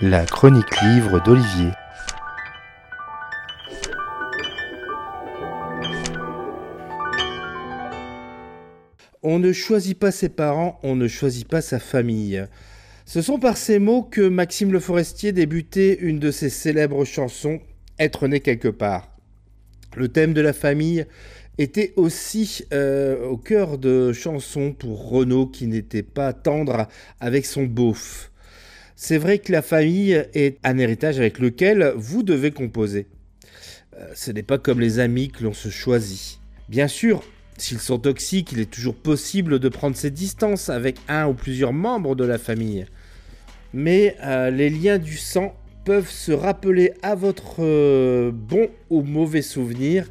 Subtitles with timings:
[0.00, 1.70] La chronique livre d'Olivier.
[9.22, 12.46] On ne choisit pas ses parents, on ne choisit pas sa famille.
[13.06, 17.60] Ce sont par ces mots que Maxime Le Forestier débutait une de ses célèbres chansons,
[17.98, 19.08] Être né quelque part.
[19.96, 21.06] Le thème de la famille
[21.58, 26.88] était aussi euh, au cœur de chansons pour Renaud qui n'était pas tendre
[27.20, 28.30] avec son beauf.
[28.96, 33.06] C'est vrai que la famille est un héritage avec lequel vous devez composer.
[33.96, 36.40] Euh, ce n'est pas comme les amis que l'on se choisit.
[36.68, 37.22] Bien sûr,
[37.56, 41.72] s'ils sont toxiques, il est toujours possible de prendre ses distances avec un ou plusieurs
[41.72, 42.86] membres de la famille.
[43.72, 50.08] Mais euh, les liens du sang peuvent se rappeler à votre bon ou mauvais souvenir,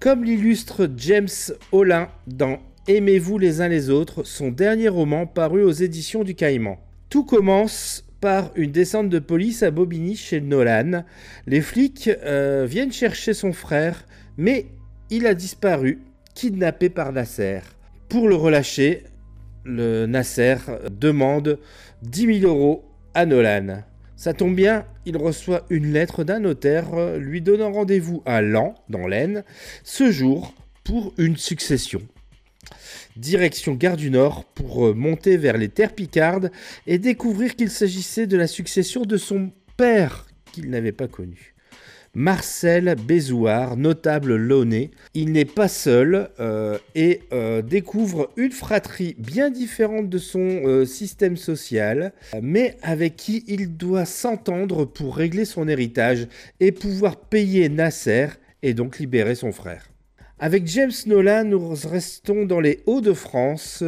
[0.00, 1.28] comme l'illustre James
[1.72, 6.78] Olin dans Aimez-vous les uns les autres, son dernier roman paru aux éditions du Caïman.
[7.10, 11.04] Tout commence par une descente de police à Bobigny chez Nolan.
[11.46, 14.06] Les flics euh, viennent chercher son frère,
[14.38, 14.66] mais
[15.10, 16.00] il a disparu,
[16.34, 17.60] kidnappé par Nasser.
[18.08, 19.04] Pour le relâcher,
[19.64, 20.56] le Nasser
[20.90, 21.58] demande
[22.02, 23.84] 10 000 euros à Nolan.
[24.20, 28.74] Ça tombe bien, il reçoit une lettre d'un notaire euh, lui donnant rendez-vous à Lan,
[28.90, 29.44] dans l'Aisne,
[29.82, 30.52] ce jour
[30.84, 32.02] pour une succession.
[33.16, 36.52] Direction Gare du Nord pour euh, monter vers les terres picardes
[36.86, 41.49] et découvrir qu'il s'agissait de la succession de son père qu'il n'avait pas connu.
[42.14, 44.90] Marcel Bézouard, notable launay.
[45.14, 50.84] Il n'est pas seul euh, et euh, découvre une fratrie bien différente de son euh,
[50.84, 56.26] système social, mais avec qui il doit s'entendre pour régler son héritage
[56.58, 58.26] et pouvoir payer Nasser
[58.62, 59.88] et donc libérer son frère.
[60.40, 63.84] Avec James Nolan, nous restons dans les Hauts-de-France.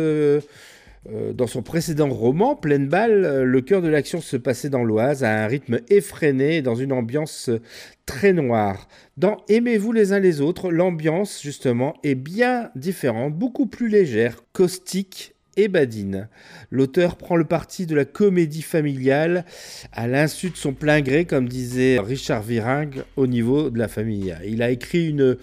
[1.10, 4.84] Euh, dans son précédent roman, Pleine balle, euh, le cœur de l'action se passait dans
[4.84, 7.60] l'Oise à un rythme effréné dans une ambiance euh,
[8.06, 8.86] très noire.
[9.16, 15.34] Dans Aimez-vous les uns les autres, l'ambiance justement est bien différente, beaucoup plus légère, caustique
[15.56, 16.28] et badine.
[16.70, 19.44] L'auteur prend le parti de la comédie familiale
[19.92, 24.36] à l'insu de son plein gré, comme disait Richard Viringue au niveau de la famille.
[24.46, 25.36] Il a écrit une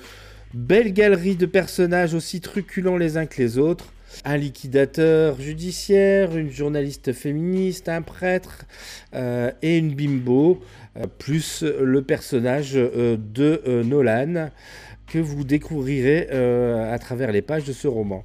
[0.54, 3.94] belle galerie de personnages aussi truculents les uns que les autres
[4.26, 8.66] un liquidateur judiciaire, une journaliste féministe, un prêtre
[9.14, 10.62] euh, et une bimbo,
[10.98, 14.50] euh, plus le personnage euh, de Nolan
[15.08, 18.24] que vous découvrirez à travers les pages de ce roman.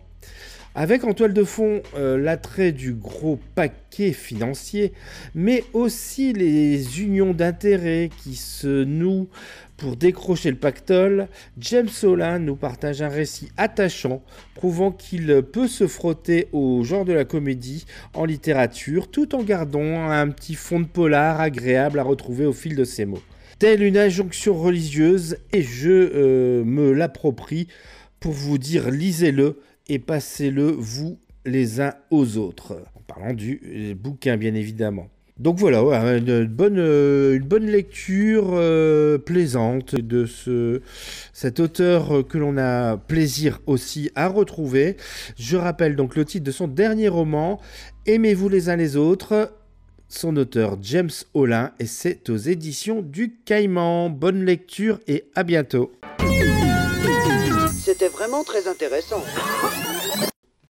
[0.76, 4.92] Avec en toile de fond l'attrait du gros paquet financier,
[5.34, 9.28] mais aussi les unions d'intérêts qui se nouent
[9.76, 14.22] pour décrocher le pactole, James Solin nous partage un récit attachant,
[14.54, 20.10] prouvant qu'il peut se frotter au genre de la comédie en littérature, tout en gardant
[20.10, 23.22] un petit fond de polar agréable à retrouver au fil de ses mots.
[23.60, 27.68] Telle une injonction religieuse, et je euh, me l'approprie
[28.18, 29.58] pour vous dire lisez-le
[29.88, 32.82] et passez-le vous les uns aux autres.
[32.94, 35.08] En parlant du euh, bouquin, bien évidemment.
[35.38, 35.80] Donc voilà,
[36.16, 40.80] une, bonne, euh, une bonne lecture euh, plaisante de ce,
[41.32, 44.96] cet auteur que l'on a plaisir aussi à retrouver.
[45.36, 47.60] Je rappelle donc le titre de son dernier roman,
[48.06, 49.54] Aimez-vous les uns les autres.
[50.08, 54.10] Son auteur James Olin et c'est aux éditions du Caïman.
[54.10, 55.90] Bonne lecture et à bientôt.
[57.96, 59.22] C'était vraiment très intéressant.